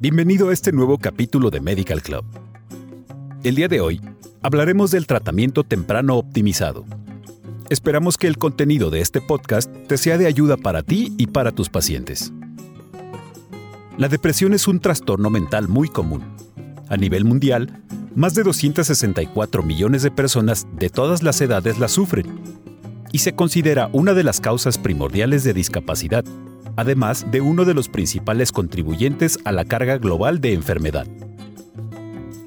[0.00, 2.24] Bienvenido a este nuevo capítulo de Medical Club.
[3.42, 4.00] El día de hoy
[4.42, 6.84] hablaremos del tratamiento temprano optimizado.
[7.68, 11.50] Esperamos que el contenido de este podcast te sea de ayuda para ti y para
[11.50, 12.32] tus pacientes.
[13.96, 16.22] La depresión es un trastorno mental muy común.
[16.88, 17.82] A nivel mundial,
[18.14, 22.40] más de 264 millones de personas de todas las edades la sufren
[23.10, 26.24] y se considera una de las causas primordiales de discapacidad
[26.78, 31.08] además de uno de los principales contribuyentes a la carga global de enfermedad.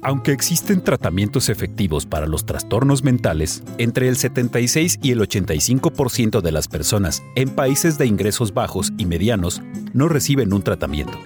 [0.00, 6.50] Aunque existen tratamientos efectivos para los trastornos mentales, entre el 76 y el 85% de
[6.50, 9.60] las personas en países de ingresos bajos y medianos
[9.92, 11.18] no reciben un tratamiento.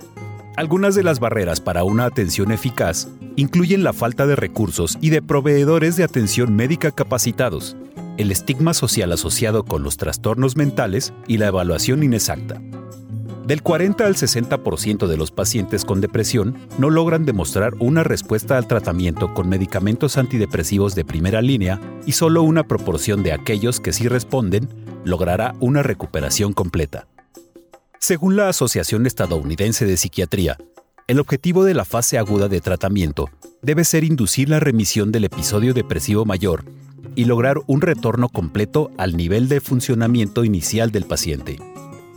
[0.56, 5.22] Algunas de las barreras para una atención eficaz incluyen la falta de recursos y de
[5.22, 7.76] proveedores de atención médica capacitados,
[8.16, 12.60] el estigma social asociado con los trastornos mentales y la evaluación inexacta.
[13.46, 18.66] Del 40 al 60% de los pacientes con depresión no logran demostrar una respuesta al
[18.66, 24.08] tratamiento con medicamentos antidepresivos de primera línea y solo una proporción de aquellos que sí
[24.08, 24.68] responden
[25.04, 27.06] logrará una recuperación completa.
[28.00, 30.56] Según la Asociación Estadounidense de Psiquiatría,
[31.06, 33.30] el objetivo de la fase aguda de tratamiento
[33.62, 36.64] debe ser inducir la remisión del episodio depresivo mayor
[37.14, 41.58] y lograr un retorno completo al nivel de funcionamiento inicial del paciente.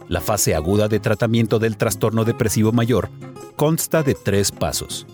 [0.09, 3.09] La fase aguda de tratamiento del trastorno depresivo mayor
[3.55, 5.05] consta de tres pasos.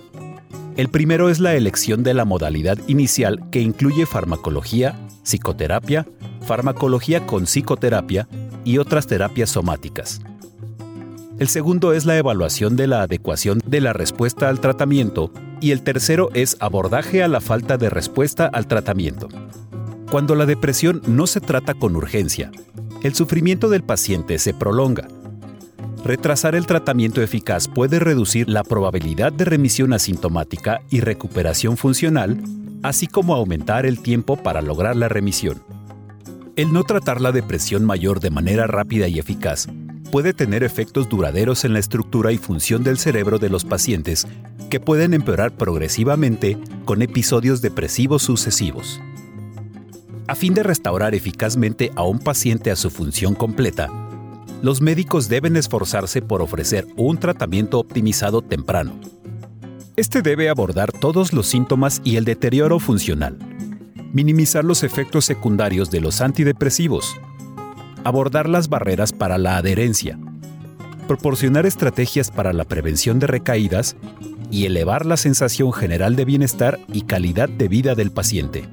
[0.77, 6.07] El primero es la elección de la modalidad inicial que incluye farmacología, psicoterapia,
[6.47, 8.29] farmacología con psicoterapia
[8.63, 10.21] y otras terapias somáticas.
[11.39, 15.81] El segundo es la evaluación de la adecuación de la respuesta al tratamiento y el
[15.81, 19.27] tercero es abordaje a la falta de respuesta al tratamiento.
[20.09, 22.51] Cuando la depresión no se trata con urgencia,
[23.05, 25.07] el sufrimiento del paciente se prolonga.
[26.03, 32.41] Retrasar el tratamiento eficaz puede reducir la probabilidad de remisión asintomática y recuperación funcional,
[32.81, 35.61] así como aumentar el tiempo para lograr la remisión.
[36.55, 39.67] El no tratar la depresión mayor de manera rápida y eficaz
[40.11, 44.25] puede tener efectos duraderos en la estructura y función del cerebro de los pacientes
[44.71, 48.99] que pueden empeorar progresivamente con episodios depresivos sucesivos.
[50.27, 53.91] A fin de restaurar eficazmente a un paciente a su función completa,
[54.63, 58.93] los médicos deben esforzarse por ofrecer un tratamiento optimizado temprano.
[59.95, 63.37] Este debe abordar todos los síntomas y el deterioro funcional,
[64.13, 67.15] minimizar los efectos secundarios de los antidepresivos,
[68.03, 70.17] abordar las barreras para la adherencia,
[71.07, 73.95] proporcionar estrategias para la prevención de recaídas
[74.49, 78.67] y elevar la sensación general de bienestar y calidad de vida del paciente.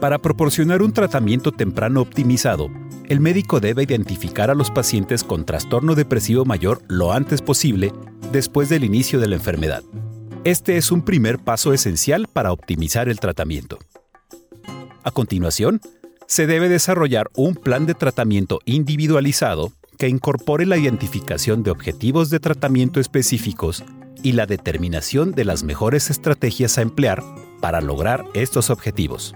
[0.00, 2.70] Para proporcionar un tratamiento temprano optimizado,
[3.08, 7.92] el médico debe identificar a los pacientes con trastorno depresivo mayor lo antes posible
[8.30, 9.82] después del inicio de la enfermedad.
[10.44, 13.78] Este es un primer paso esencial para optimizar el tratamiento.
[15.02, 15.80] A continuación,
[16.28, 22.38] se debe desarrollar un plan de tratamiento individualizado que incorpore la identificación de objetivos de
[22.38, 23.82] tratamiento específicos
[24.22, 27.24] y la determinación de las mejores estrategias a emplear
[27.60, 29.34] para lograr estos objetivos.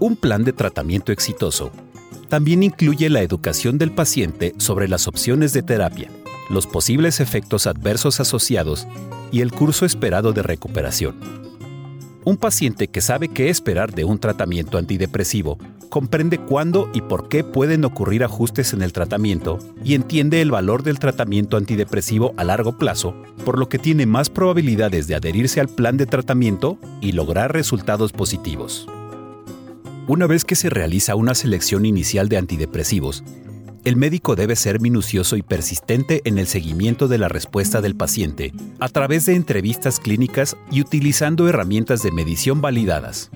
[0.00, 1.72] Un plan de tratamiento exitoso
[2.28, 6.08] también incluye la educación del paciente sobre las opciones de terapia,
[6.50, 8.86] los posibles efectos adversos asociados
[9.32, 11.16] y el curso esperado de recuperación.
[12.24, 17.42] Un paciente que sabe qué esperar de un tratamiento antidepresivo comprende cuándo y por qué
[17.42, 22.78] pueden ocurrir ajustes en el tratamiento y entiende el valor del tratamiento antidepresivo a largo
[22.78, 27.52] plazo, por lo que tiene más probabilidades de adherirse al plan de tratamiento y lograr
[27.52, 28.86] resultados positivos.
[30.08, 33.22] Una vez que se realiza una selección inicial de antidepresivos,
[33.84, 38.54] el médico debe ser minucioso y persistente en el seguimiento de la respuesta del paciente
[38.80, 43.30] a través de entrevistas clínicas y utilizando herramientas de medición validadas.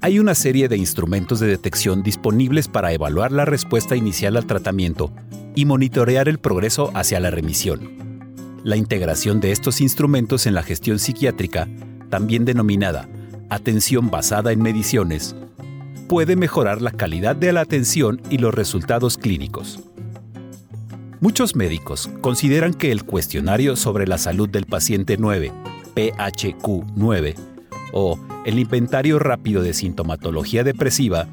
[0.00, 5.12] Hay una serie de instrumentos de detección disponibles para evaluar la respuesta inicial al tratamiento
[5.54, 8.30] y monitorear el progreso hacia la remisión.
[8.64, 11.68] La integración de estos instrumentos en la gestión psiquiátrica,
[12.08, 13.10] también denominada
[13.50, 15.36] atención basada en mediciones,
[16.08, 19.80] puede mejorar la calidad de la atención y los resultados clínicos.
[21.20, 25.52] Muchos médicos consideran que el cuestionario sobre la salud del paciente 9,
[25.94, 27.34] PHQ-9,
[27.92, 31.26] o el inventario rápido de sintomatología depresiva,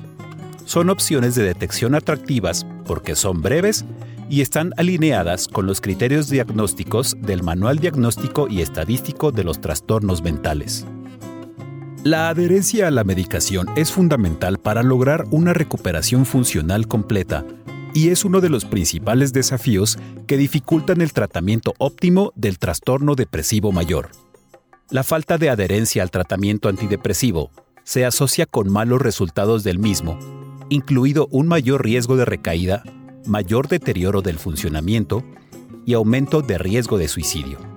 [0.65, 3.83] son opciones de detección atractivas porque son breves
[4.29, 10.21] y están alineadas con los criterios diagnósticos del Manual Diagnóstico y Estadístico de los Trastornos
[10.21, 10.85] Mentales.
[12.03, 17.45] La adherencia a la medicación es fundamental para lograr una recuperación funcional completa
[17.93, 23.71] y es uno de los principales desafíos que dificultan el tratamiento óptimo del trastorno depresivo
[23.71, 24.09] mayor.
[24.89, 27.51] La falta de adherencia al tratamiento antidepresivo
[27.83, 30.17] se asocia con malos resultados del mismo,
[30.69, 32.81] incluido un mayor riesgo de recaída,
[33.27, 35.23] mayor deterioro del funcionamiento
[35.85, 37.70] y aumento de riesgo de suicidio.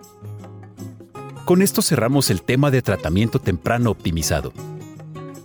[1.45, 4.53] Con esto cerramos el tema de tratamiento temprano optimizado.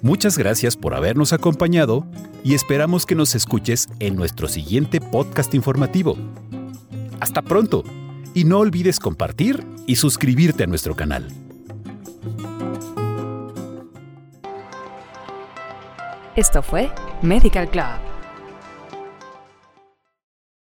[0.01, 2.05] Muchas gracias por habernos acompañado
[2.41, 6.17] y esperamos que nos escuches en nuestro siguiente podcast informativo.
[7.19, 7.83] Hasta pronto
[8.33, 11.27] y no olvides compartir y suscribirte a nuestro canal.
[16.37, 16.89] Esto fue
[17.21, 18.08] Medical Club